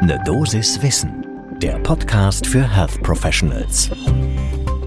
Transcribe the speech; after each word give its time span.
Ne 0.00 0.16
Dosis 0.24 0.80
Wissen, 0.80 1.26
der 1.60 1.76
Podcast 1.80 2.46
für 2.46 2.62
Health 2.62 3.02
Professionals. 3.02 3.90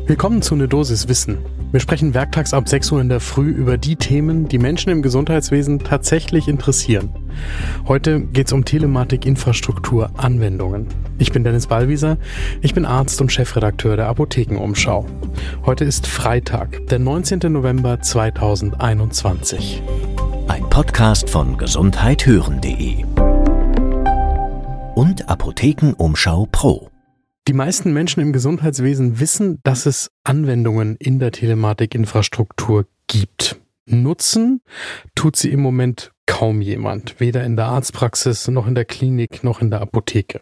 Willkommen 0.05 0.41
zu 0.41 0.55
Ne 0.55 0.69
Dosis 0.69 1.09
Wissen. 1.09 1.39
Wir 1.71 1.81
sprechen 1.81 2.13
werktags 2.13 2.53
ab 2.53 2.69
6 2.69 2.93
Uhr 2.93 3.01
in 3.01 3.09
der 3.09 3.19
Früh 3.19 3.49
über 3.49 3.77
die 3.77 3.97
Themen, 3.97 4.47
die 4.47 4.57
Menschen 4.57 4.89
im 4.89 5.01
Gesundheitswesen 5.01 5.79
tatsächlich 5.79 6.47
interessieren. 6.47 7.09
Heute 7.89 8.21
geht 8.21 8.47
es 8.47 8.53
um 8.53 8.63
Telematik-Infrastruktur-Anwendungen. 8.63 10.87
Ich 11.17 11.33
bin 11.33 11.43
Dennis 11.43 11.67
Ballwieser, 11.67 12.17
ich 12.61 12.73
bin 12.73 12.85
Arzt 12.85 13.19
und 13.19 13.33
Chefredakteur 13.33 13.97
der 13.97 14.07
Apothekenumschau. 14.07 15.05
Heute 15.65 15.83
ist 15.83 16.07
Freitag, 16.07 16.87
der 16.87 16.99
19. 16.99 17.51
November 17.51 17.99
2021. 17.99 19.83
Ein 20.47 20.69
Podcast 20.69 21.29
von 21.29 21.57
gesundheithören.de 21.57 23.03
und 25.11 25.27
Apothekenumschau 25.27 26.47
Pro. 26.53 26.89
Die 27.49 27.51
meisten 27.51 27.91
Menschen 27.91 28.21
im 28.21 28.31
Gesundheitswesen 28.31 29.19
wissen, 29.19 29.59
dass 29.63 29.85
es 29.85 30.09
Anwendungen 30.23 30.95
in 30.95 31.19
der 31.19 31.33
Telematikinfrastruktur 31.33 32.85
gibt. 33.07 33.59
Nutzen 33.85 34.61
tut 35.13 35.35
sie 35.35 35.51
im 35.51 35.59
Moment 35.59 36.13
kaum 36.31 36.61
jemand, 36.61 37.19
weder 37.19 37.43
in 37.43 37.57
der 37.57 37.65
Arztpraxis 37.65 38.47
noch 38.47 38.65
in 38.65 38.73
der 38.73 38.85
Klinik 38.85 39.43
noch 39.43 39.59
in 39.59 39.69
der 39.69 39.81
Apotheke. 39.81 40.39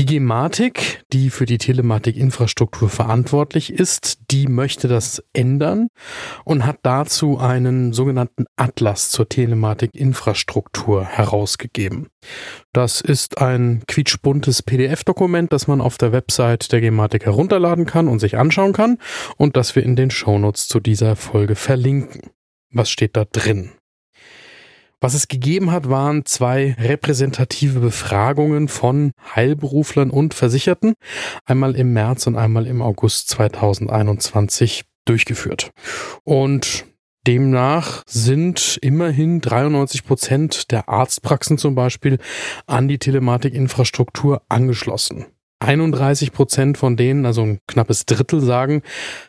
Die 0.00 0.04
Gematik, 0.04 1.04
die 1.12 1.30
für 1.30 1.46
die 1.46 1.58
Telematikinfrastruktur 1.58 2.88
verantwortlich 2.88 3.72
ist, 3.72 4.18
die 4.32 4.48
möchte 4.48 4.88
das 4.88 5.22
ändern 5.32 5.86
und 6.44 6.66
hat 6.66 6.78
dazu 6.82 7.38
einen 7.38 7.92
sogenannten 7.92 8.46
Atlas 8.56 9.10
zur 9.10 9.28
Telematikinfrastruktur 9.28 11.04
herausgegeben. 11.04 12.08
Das 12.72 13.00
ist 13.00 13.38
ein 13.38 13.84
quietschbuntes 13.86 14.64
PDF-Dokument, 14.64 15.52
das 15.52 15.68
man 15.68 15.80
auf 15.80 15.98
der 15.98 16.10
Website 16.10 16.72
der 16.72 16.80
Gematik 16.80 17.26
herunterladen 17.26 17.86
kann 17.86 18.08
und 18.08 18.18
sich 18.18 18.38
anschauen 18.38 18.72
kann 18.72 18.98
und 19.36 19.56
das 19.56 19.76
wir 19.76 19.84
in 19.84 19.94
den 19.94 20.10
Shownotes 20.10 20.66
zu 20.66 20.80
dieser 20.80 21.14
Folge 21.14 21.54
verlinken. 21.54 22.22
Was 22.72 22.90
steht 22.90 23.16
da 23.16 23.24
drin? 23.24 23.70
Was 25.00 25.12
es 25.12 25.28
gegeben 25.28 25.72
hat, 25.72 25.90
waren 25.90 26.24
zwei 26.24 26.74
repräsentative 26.78 27.80
Befragungen 27.80 28.68
von 28.68 29.12
Heilberuflern 29.34 30.08
und 30.08 30.32
Versicherten, 30.32 30.94
einmal 31.44 31.76
im 31.76 31.92
März 31.92 32.26
und 32.26 32.36
einmal 32.36 32.66
im 32.66 32.80
August 32.80 33.28
2021 33.28 34.84
durchgeführt. 35.04 35.70
Und 36.24 36.86
Demnach 37.26 38.02
sind 38.06 38.78
immerhin 38.80 39.40
93 39.40 40.04
Prozent 40.04 40.70
der 40.70 40.88
Arztpraxen 40.88 41.58
zum 41.58 41.74
Beispiel 41.74 42.18
an 42.66 42.88
die 42.88 42.98
Telematikinfrastruktur 42.98 44.42
angeschlossen. 44.48 45.26
31 45.58 46.32
Prozent 46.32 46.78
von 46.78 46.96
denen, 46.96 47.26
also 47.26 47.42
ein 47.42 47.58
knappes 47.66 48.06
Drittel, 48.06 48.40
sagen, 48.40 48.82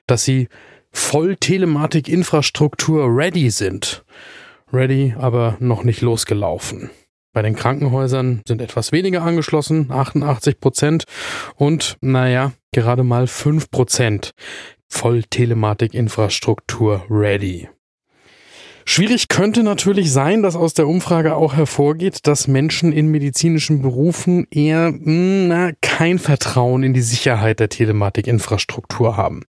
dass 0.05 0.23
sie 0.23 0.47
voll 0.91 1.35
Telematikinfrastruktur 1.35 3.05
ready 3.05 3.49
sind 3.49 4.05
ready, 4.71 5.13
aber 5.17 5.57
noch 5.59 5.83
nicht 5.83 6.01
losgelaufen. 6.01 6.89
Bei 7.33 7.41
den 7.41 7.55
Krankenhäusern 7.55 8.41
sind 8.47 8.61
etwas 8.61 8.91
weniger 8.91 9.21
angeschlossen, 9.21 9.91
88 9.91 10.59
Prozent 10.59 11.03
und 11.55 11.97
naja, 12.01 12.53
gerade 12.71 13.03
mal 13.03 13.27
5 13.27 13.69
Prozent 13.69 14.31
voll 14.89 15.23
Telematikinfrastruktur 15.23 17.05
ready. 17.09 17.69
Schwierig 18.89 19.27
könnte 19.27 19.63
natürlich 19.63 20.13
sein, 20.13 20.43
dass 20.43 20.55
aus 20.55 20.73
der 20.73 20.87
Umfrage 20.87 21.35
auch 21.35 21.53
hervorgeht, 21.53 22.25
dass 22.25 22.47
Menschen 22.47 22.93
in 22.93 23.11
medizinischen 23.11 23.81
Berufen 23.81 24.47
eher 24.49 24.87
hm, 24.87 25.49
na, 25.49 25.71
kein 25.81 26.19
Vertrauen 26.19 26.83
in 26.83 26.93
die 26.93 27.01
Sicherheit 27.01 27.59
der 27.59 27.67
Telematikinfrastruktur 27.67 29.17
haben. 29.17 29.43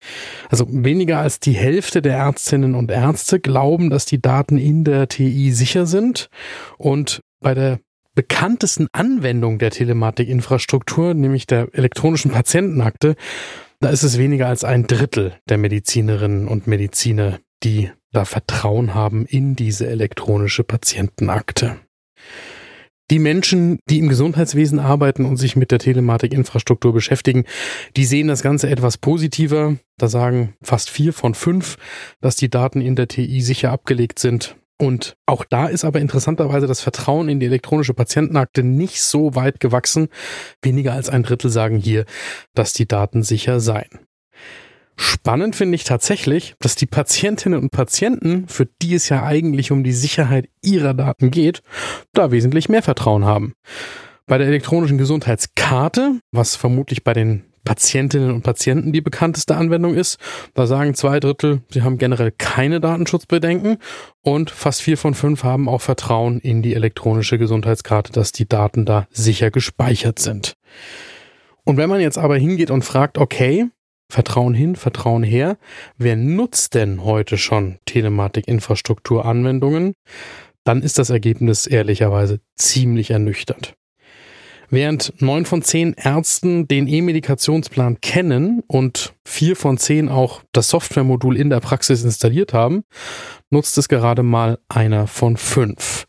Also 0.49 0.65
weniger 0.69 1.19
als 1.19 1.41
die 1.41 1.51
Hälfte 1.51 2.01
der 2.01 2.15
Ärztinnen 2.15 2.75
und 2.75 2.89
Ärzte 2.91 3.41
glauben, 3.41 3.89
dass 3.89 4.05
die 4.05 4.21
Daten 4.21 4.57
in 4.57 4.85
der 4.85 5.09
TI 5.09 5.51
sicher 5.51 5.85
sind 5.85 6.29
und 6.77 7.19
bei 7.41 7.53
der 7.53 7.81
bekanntesten 8.15 8.87
Anwendung 8.93 9.59
der 9.59 9.71
Telematikinfrastruktur, 9.71 11.13
nämlich 11.13 11.45
der 11.45 11.67
elektronischen 11.73 12.31
Patientenakte, 12.31 13.15
da 13.81 13.89
ist 13.89 14.03
es 14.03 14.17
weniger 14.17 14.47
als 14.47 14.63
ein 14.63 14.87
Drittel 14.87 15.33
der 15.49 15.57
Medizinerinnen 15.57 16.47
und 16.47 16.67
Mediziner, 16.67 17.39
die 17.63 17.91
da 18.15 18.25
Vertrauen 18.25 18.93
haben 18.93 19.25
in 19.25 19.55
diese 19.55 19.87
elektronische 19.87 20.63
Patientenakte. 20.63 21.77
Die 23.11 23.19
Menschen, 23.19 23.77
die 23.87 23.99
im 23.99 24.09
Gesundheitswesen 24.09 24.79
arbeiten 24.79 25.25
und 25.25 25.37
sich 25.37 25.55
mit 25.55 25.69
der 25.69 25.77
Telematikinfrastruktur 25.77 26.91
beschäftigen, 26.91 27.45
die 27.95 28.05
sehen 28.05 28.27
das 28.27 28.41
Ganze 28.41 28.67
etwas 28.67 28.97
positiver. 28.97 29.75
Da 29.97 30.07
sagen 30.07 30.55
fast 30.63 30.89
vier 30.89 31.13
von 31.13 31.35
fünf, 31.35 31.77
dass 32.19 32.35
die 32.35 32.49
Daten 32.49 32.81
in 32.81 32.95
der 32.95 33.07
TI 33.07 33.41
sicher 33.41 33.71
abgelegt 33.71 34.17
sind. 34.17 34.55
Und 34.77 35.15
auch 35.25 35.45
da 35.45 35.67
ist 35.67 35.85
aber 35.85 35.99
interessanterweise 35.99 36.67
das 36.67 36.81
Vertrauen 36.81 37.29
in 37.29 37.39
die 37.39 37.45
elektronische 37.45 37.93
Patientenakte 37.93 38.63
nicht 38.63 39.01
so 39.01 39.35
weit 39.35 39.59
gewachsen. 39.59 40.09
Weniger 40.63 40.93
als 40.93 41.09
ein 41.09 41.23
Drittel 41.23 41.51
sagen 41.51 41.77
hier, 41.77 42.05
dass 42.55 42.73
die 42.73 42.87
Daten 42.87 43.21
sicher 43.21 43.59
seien. 43.59 43.99
Spannend 44.97 45.55
finde 45.55 45.75
ich 45.75 45.83
tatsächlich, 45.83 46.55
dass 46.59 46.75
die 46.75 46.85
Patientinnen 46.85 47.59
und 47.59 47.71
Patienten, 47.71 48.47
für 48.47 48.65
die 48.65 48.95
es 48.95 49.09
ja 49.09 49.23
eigentlich 49.23 49.71
um 49.71 49.83
die 49.83 49.91
Sicherheit 49.91 50.49
ihrer 50.61 50.93
Daten 50.93 51.31
geht, 51.31 51.61
da 52.13 52.31
wesentlich 52.31 52.69
mehr 52.69 52.83
Vertrauen 52.83 53.25
haben. 53.25 53.53
Bei 54.25 54.37
der 54.37 54.47
elektronischen 54.47 54.97
Gesundheitskarte, 54.97 56.19
was 56.31 56.55
vermutlich 56.55 57.03
bei 57.03 57.13
den 57.13 57.43
Patientinnen 57.65 58.31
und 58.31 58.43
Patienten 58.43 58.93
die 58.93 59.01
bekannteste 59.01 59.57
Anwendung 59.57 59.95
ist. 59.95 60.17
Da 60.53 60.67
sagen 60.67 60.93
zwei 60.93 61.19
Drittel, 61.19 61.61
sie 61.69 61.81
haben 61.81 61.97
generell 61.97 62.31
keine 62.31 62.79
Datenschutzbedenken 62.79 63.77
und 64.21 64.51
fast 64.51 64.83
vier 64.83 64.97
von 64.97 65.15
fünf 65.15 65.43
haben 65.43 65.67
auch 65.67 65.81
Vertrauen 65.81 66.39
in 66.39 66.61
die 66.61 66.75
elektronische 66.75 67.37
Gesundheitskarte, 67.37 68.13
dass 68.13 68.31
die 68.31 68.47
Daten 68.47 68.85
da 68.85 69.07
sicher 69.11 69.51
gespeichert 69.51 70.19
sind. 70.19 70.53
Und 71.65 71.77
wenn 71.77 71.89
man 71.89 71.99
jetzt 71.99 72.19
aber 72.19 72.37
hingeht 72.37 72.69
und 72.69 72.85
fragt, 72.85 73.17
okay, 73.17 73.67
Vertrauen 74.09 74.53
hin, 74.53 74.75
Vertrauen 74.75 75.23
her. 75.23 75.57
Wer 75.97 76.15
nutzt 76.15 76.75
denn 76.75 77.03
heute 77.03 77.37
schon 77.37 77.79
Telematik-Infrastruktur-Anwendungen? 77.85 79.93
Dann 80.63 80.81
ist 80.81 80.97
das 80.97 81.09
Ergebnis 81.09 81.67
ehrlicherweise 81.67 82.39
ziemlich 82.55 83.11
ernüchternd. 83.11 83.75
Während 84.69 85.21
neun 85.21 85.45
von 85.45 85.61
zehn 85.61 85.93
Ärzten 85.93 86.67
den 86.67 86.87
E-Medikationsplan 86.87 88.01
kennen 88.01 88.63
und 88.67 89.13
vier 89.23 89.55
von 89.55 89.77
zehn 89.77 90.09
auch 90.09 90.41
das 90.51 90.69
Softwaremodul 90.69 91.37
in 91.37 91.49
der 91.49 91.59
Praxis 91.59 92.03
installiert 92.03 92.53
haben, 92.53 92.83
nutzt 93.51 93.77
es 93.77 93.87
gerade 93.87 94.23
mal 94.23 94.57
einer 94.67 95.07
von 95.07 95.37
fünf. 95.37 96.07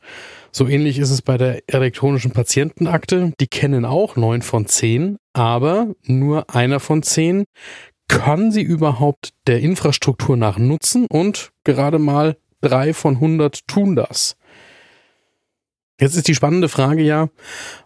So 0.57 0.67
ähnlich 0.67 0.99
ist 0.99 1.11
es 1.11 1.21
bei 1.21 1.37
der 1.37 1.63
elektronischen 1.67 2.31
Patientenakte. 2.31 3.35
Die 3.39 3.47
kennen 3.47 3.85
auch 3.85 4.17
neun 4.17 4.41
von 4.41 4.65
zehn, 4.65 5.19
aber 5.35 5.89
nur 6.05 6.49
einer 6.49 6.81
von 6.81 7.03
zehn 7.03 7.45
kann 8.09 8.51
sie 8.51 8.63
überhaupt 8.63 9.35
der 9.47 9.61
Infrastruktur 9.61 10.35
nach 10.39 10.57
nutzen 10.57 11.05
und 11.11 11.51
gerade 11.65 11.99
mal 11.99 12.39
drei 12.63 12.95
von 12.95 13.21
hundert 13.21 13.69
tun 13.69 13.97
das. 13.97 14.39
Jetzt 16.01 16.17
ist 16.17 16.27
die 16.27 16.35
spannende 16.35 16.71
Frage 16.71 17.03
ja, 17.03 17.29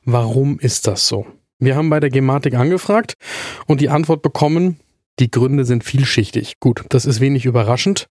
warum 0.05 0.61
ist 0.61 0.87
das 0.87 1.09
so? 1.09 1.27
Wir 1.59 1.75
haben 1.75 1.91
bei 1.91 1.99
der 1.99 2.11
Gematik 2.11 2.55
angefragt 2.55 3.15
und 3.67 3.81
die 3.81 3.89
Antwort 3.89 4.23
bekommen, 4.23 4.79
die 5.19 5.33
Gründe 5.33 5.65
sind 5.65 5.83
vielschichtig. 5.83 6.61
Gut, 6.61 6.85
das 6.91 7.05
ist 7.05 7.19
wenig 7.19 7.47
überraschend. 7.47 8.09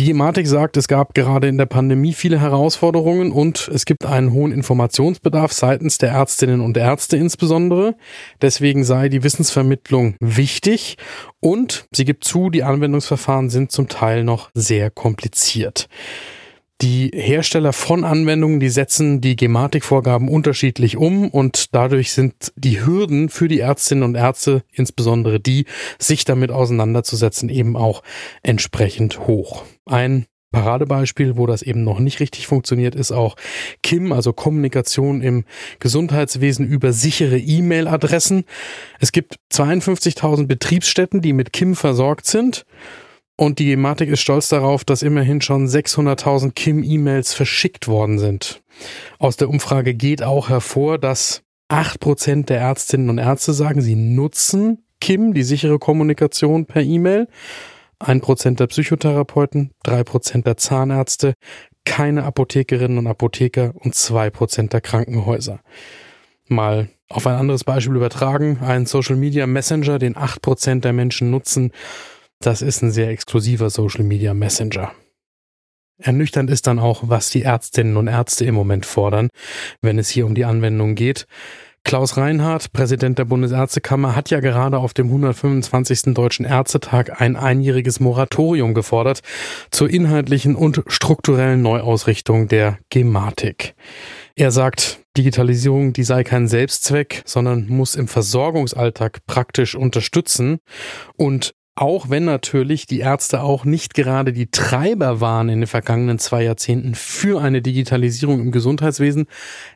Die 0.00 0.04
Gematik 0.04 0.46
sagt, 0.46 0.76
es 0.76 0.86
gab 0.86 1.12
gerade 1.12 1.48
in 1.48 1.58
der 1.58 1.66
Pandemie 1.66 2.12
viele 2.12 2.40
Herausforderungen 2.40 3.32
und 3.32 3.68
es 3.74 3.84
gibt 3.84 4.06
einen 4.06 4.32
hohen 4.32 4.52
Informationsbedarf 4.52 5.52
seitens 5.52 5.98
der 5.98 6.10
Ärztinnen 6.10 6.60
und 6.60 6.76
Ärzte 6.76 7.16
insbesondere. 7.16 7.96
Deswegen 8.40 8.84
sei 8.84 9.08
die 9.08 9.24
Wissensvermittlung 9.24 10.14
wichtig 10.20 10.98
und 11.40 11.88
sie 11.90 12.04
gibt 12.04 12.22
zu, 12.22 12.48
die 12.48 12.62
Anwendungsverfahren 12.62 13.50
sind 13.50 13.72
zum 13.72 13.88
Teil 13.88 14.22
noch 14.22 14.50
sehr 14.54 14.88
kompliziert. 14.92 15.88
Die 16.80 17.10
Hersteller 17.12 17.72
von 17.72 18.04
Anwendungen, 18.04 18.60
die 18.60 18.68
setzen 18.68 19.20
die 19.20 19.34
Gematikvorgaben 19.34 20.28
unterschiedlich 20.28 20.96
um 20.96 21.28
und 21.28 21.74
dadurch 21.74 22.12
sind 22.12 22.52
die 22.54 22.84
Hürden 22.84 23.30
für 23.30 23.48
die 23.48 23.58
Ärztinnen 23.58 24.04
und 24.04 24.14
Ärzte, 24.14 24.62
insbesondere 24.72 25.40
die, 25.40 25.64
sich 25.98 26.24
damit 26.24 26.52
auseinanderzusetzen, 26.52 27.48
eben 27.48 27.76
auch 27.76 28.04
entsprechend 28.44 29.26
hoch. 29.26 29.64
Ein 29.86 30.26
Paradebeispiel, 30.52 31.36
wo 31.36 31.46
das 31.46 31.62
eben 31.62 31.82
noch 31.82 31.98
nicht 31.98 32.20
richtig 32.20 32.46
funktioniert, 32.46 32.94
ist 32.94 33.10
auch 33.10 33.34
KIM, 33.82 34.12
also 34.12 34.32
Kommunikation 34.32 35.20
im 35.20 35.44
Gesundheitswesen 35.80 36.64
über 36.64 36.92
sichere 36.92 37.38
E-Mail-Adressen. 37.38 38.44
Es 39.00 39.10
gibt 39.10 39.36
52.000 39.52 40.46
Betriebsstätten, 40.46 41.22
die 41.22 41.32
mit 41.32 41.52
KIM 41.52 41.74
versorgt 41.74 42.26
sind. 42.26 42.64
Und 43.40 43.60
die 43.60 43.66
Gematik 43.66 44.08
ist 44.08 44.20
stolz 44.20 44.48
darauf, 44.48 44.84
dass 44.84 45.02
immerhin 45.02 45.40
schon 45.40 45.68
600.000 45.68 46.54
KIM-E-Mails 46.54 47.34
verschickt 47.34 47.86
worden 47.86 48.18
sind. 48.18 48.62
Aus 49.20 49.36
der 49.36 49.48
Umfrage 49.48 49.94
geht 49.94 50.24
auch 50.24 50.48
hervor, 50.48 50.98
dass 50.98 51.42
8% 51.70 52.46
der 52.46 52.58
Ärztinnen 52.58 53.08
und 53.10 53.18
Ärzte 53.18 53.52
sagen, 53.52 53.80
sie 53.80 53.94
nutzen 53.94 54.84
KIM, 55.00 55.34
die 55.34 55.44
sichere 55.44 55.78
Kommunikation 55.78 56.66
per 56.66 56.82
E-Mail. 56.82 57.28
1% 58.00 58.56
der 58.56 58.66
Psychotherapeuten, 58.66 59.70
3% 59.86 60.42
der 60.42 60.56
Zahnärzte, 60.56 61.34
keine 61.84 62.24
Apothekerinnen 62.24 62.98
und 62.98 63.06
Apotheker 63.06 63.72
und 63.76 63.94
2% 63.94 64.70
der 64.70 64.80
Krankenhäuser. 64.80 65.60
Mal 66.48 66.88
auf 67.08 67.26
ein 67.28 67.36
anderes 67.36 67.62
Beispiel 67.62 67.96
übertragen, 67.96 68.58
ein 68.62 68.86
Social 68.86 69.16
Media 69.16 69.46
Messenger, 69.46 70.00
den 70.00 70.16
8% 70.16 70.80
der 70.80 70.92
Menschen 70.92 71.30
nutzen, 71.30 71.70
das 72.40 72.62
ist 72.62 72.82
ein 72.82 72.90
sehr 72.90 73.08
exklusiver 73.08 73.70
Social 73.70 74.04
Media 74.04 74.34
Messenger. 74.34 74.92
Ernüchternd 76.00 76.48
ist 76.50 76.66
dann 76.68 76.78
auch, 76.78 77.02
was 77.06 77.30
die 77.30 77.42
Ärztinnen 77.42 77.96
und 77.96 78.06
Ärzte 78.06 78.44
im 78.44 78.54
Moment 78.54 78.86
fordern, 78.86 79.30
wenn 79.82 79.98
es 79.98 80.08
hier 80.08 80.26
um 80.26 80.34
die 80.34 80.44
Anwendung 80.44 80.94
geht. 80.94 81.26
Klaus 81.84 82.16
Reinhardt, 82.16 82.72
Präsident 82.72 83.18
der 83.18 83.24
Bundesärztekammer, 83.24 84.14
hat 84.14 84.30
ja 84.30 84.40
gerade 84.40 84.78
auf 84.78 84.94
dem 84.94 85.06
125. 85.06 86.14
Deutschen 86.14 86.44
Ärztetag 86.44 87.20
ein 87.20 87.34
einjähriges 87.34 87.98
Moratorium 87.98 88.74
gefordert 88.74 89.20
zur 89.70 89.88
inhaltlichen 89.88 90.54
und 90.54 90.82
strukturellen 90.86 91.62
Neuausrichtung 91.62 92.46
der 92.46 92.78
Gematik. 92.90 93.74
Er 94.36 94.50
sagt, 94.50 95.00
Digitalisierung, 95.16 95.92
die 95.92 96.04
sei 96.04 96.24
kein 96.24 96.46
Selbstzweck, 96.46 97.22
sondern 97.24 97.66
muss 97.68 97.94
im 97.94 98.06
Versorgungsalltag 98.06 99.24
praktisch 99.26 99.74
unterstützen 99.74 100.58
und 101.16 101.54
auch 101.80 102.10
wenn 102.10 102.24
natürlich 102.24 102.86
die 102.86 103.00
Ärzte 103.00 103.42
auch 103.42 103.64
nicht 103.64 103.94
gerade 103.94 104.32
die 104.32 104.50
Treiber 104.50 105.20
waren 105.20 105.48
in 105.48 105.60
den 105.60 105.66
vergangenen 105.66 106.18
zwei 106.18 106.42
Jahrzehnten 106.42 106.94
für 106.94 107.40
eine 107.40 107.62
Digitalisierung 107.62 108.40
im 108.40 108.52
Gesundheitswesen, 108.52 109.26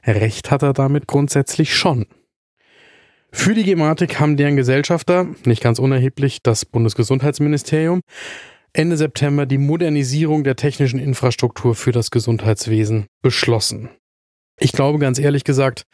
recht 0.05 0.51
hat 0.51 0.63
er 0.63 0.73
damit 0.73 1.07
grundsätzlich 1.07 1.75
schon. 1.77 2.07
Für 3.31 3.55
die 3.55 3.65
Gematik 3.65 4.21
haben 4.21 4.37
deren 4.37 4.57
Gesellschafter, 4.57 5.27
nicht 5.45 5.63
ganz 5.63 5.79
unerheblich 5.79 6.43
das 6.43 6.65
Bundesgesundheitsministerium, 6.65 8.01
Ende 8.75 8.97
September 8.97 9.47
die 9.47 9.59
Modernisierung 9.59 10.45
der 10.45 10.57
technischen 10.57 10.99
Infrastruktur 10.99 11.75
für 11.75 11.93
das 11.93 12.11
Gesundheitswesen 12.11 13.07
beschlossen. 13.23 13.91
Ich 14.59 14.73
glaube 14.73 14.99
ganz 14.99 15.19
ehrlich 15.19 15.45
gesagt, 15.45 15.85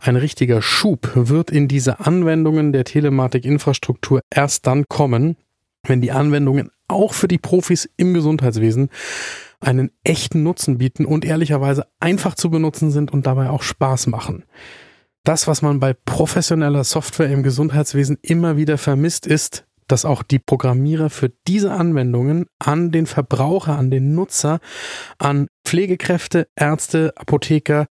ein 0.00 0.16
richtiger 0.16 0.62
Schub 0.62 1.10
wird 1.14 1.50
in 1.50 1.68
diese 1.68 2.00
Anwendungen 2.00 2.72
der 2.72 2.84
Telematik-Infrastruktur 2.84 4.20
erst 4.32 4.66
dann 4.66 4.84
kommen, 4.88 5.36
wenn 5.88 6.00
die 6.00 6.12
Anwendungen 6.12 6.70
auch 6.88 7.14
für 7.14 7.28
die 7.28 7.38
Profis 7.38 7.88
im 7.96 8.14
Gesundheitswesen 8.14 8.90
einen 9.60 9.90
echten 10.04 10.42
Nutzen 10.42 10.78
bieten 10.78 11.04
und 11.04 11.24
ehrlicherweise 11.24 11.86
einfach 12.00 12.34
zu 12.34 12.50
benutzen 12.50 12.90
sind 12.90 13.12
und 13.12 13.26
dabei 13.26 13.50
auch 13.50 13.62
Spaß 13.62 14.06
machen. 14.08 14.44
Das, 15.24 15.48
was 15.48 15.62
man 15.62 15.80
bei 15.80 15.92
professioneller 15.92 16.84
Software 16.84 17.30
im 17.30 17.42
Gesundheitswesen 17.42 18.18
immer 18.22 18.56
wieder 18.56 18.78
vermisst, 18.78 19.26
ist, 19.26 19.64
dass 19.88 20.04
auch 20.04 20.22
die 20.22 20.38
Programmierer 20.38 21.10
für 21.10 21.32
diese 21.46 21.72
Anwendungen 21.72 22.46
an 22.58 22.90
den 22.90 23.06
Verbraucher, 23.06 23.76
an 23.76 23.90
den 23.90 24.14
Nutzer, 24.14 24.60
an 25.18 25.48
Pflegekräfte, 25.64 26.48
Ärzte, 26.56 27.12
Apotheker, 27.16 27.86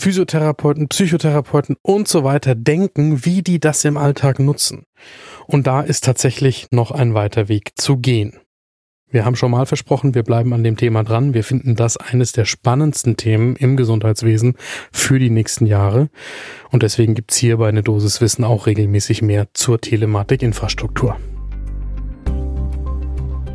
Physiotherapeuten, 0.00 0.88
Psychotherapeuten 0.88 1.76
und 1.82 2.08
so 2.08 2.24
weiter 2.24 2.54
denken, 2.54 3.24
wie 3.24 3.42
die 3.42 3.58
das 3.58 3.84
im 3.84 3.96
Alltag 3.96 4.38
nutzen. 4.38 4.84
Und 5.46 5.66
da 5.66 5.80
ist 5.80 6.04
tatsächlich 6.04 6.68
noch 6.70 6.90
ein 6.90 7.14
weiter 7.14 7.48
Weg 7.48 7.72
zu 7.76 7.96
gehen. 7.96 8.38
Wir 9.10 9.24
haben 9.24 9.36
schon 9.36 9.50
mal 9.50 9.64
versprochen, 9.64 10.14
wir 10.14 10.22
bleiben 10.22 10.52
an 10.52 10.62
dem 10.62 10.76
Thema 10.76 11.02
dran. 11.02 11.32
Wir 11.32 11.42
finden 11.42 11.76
das 11.76 11.96
eines 11.96 12.32
der 12.32 12.44
spannendsten 12.44 13.16
Themen 13.16 13.56
im 13.56 13.76
Gesundheitswesen 13.76 14.54
für 14.92 15.18
die 15.18 15.30
nächsten 15.30 15.64
Jahre. 15.64 16.10
Und 16.70 16.82
deswegen 16.82 17.14
gibt's 17.14 17.36
hier 17.36 17.56
bei 17.56 17.68
eine 17.68 17.82
Dosis 17.82 18.20
Wissen 18.20 18.44
auch 18.44 18.66
regelmäßig 18.66 19.22
mehr 19.22 19.48
zur 19.54 19.80
Telematikinfrastruktur. 19.80 21.16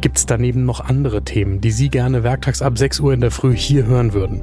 Gibt 0.03 0.17
es 0.17 0.25
daneben 0.25 0.65
noch 0.65 0.81
andere 0.81 1.23
Themen, 1.23 1.61
die 1.61 1.71
Sie 1.71 1.87
gerne 1.87 2.23
werktags 2.23 2.61
ab 2.61 2.77
6 2.77 2.99
Uhr 2.99 3.13
in 3.13 3.21
der 3.21 3.31
Früh 3.31 3.55
hier 3.55 3.85
hören 3.85 4.11
würden? 4.11 4.41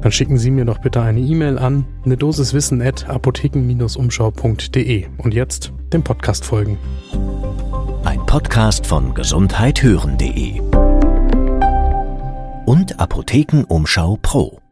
Dann 0.00 0.10
schicken 0.10 0.38
Sie 0.38 0.50
mir 0.50 0.64
doch 0.64 0.78
bitte 0.78 1.02
eine 1.02 1.20
E-Mail 1.20 1.58
an 1.58 1.84
eine 2.06 2.16
Dosis 2.16 2.54
Wissen 2.54 2.80
at 2.80 3.06
apotheken-umschau.de 3.06 5.06
und 5.18 5.34
jetzt 5.34 5.74
dem 5.92 6.02
Podcast 6.02 6.46
folgen. 6.46 6.78
Ein 8.04 8.24
Podcast 8.24 8.86
von 8.86 9.12
gesundheithören.de 9.12 10.62
und 12.64 12.98
Apothekenumschau 12.98 14.18
Pro. 14.22 14.62